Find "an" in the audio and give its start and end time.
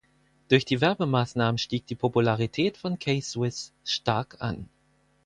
4.41-4.67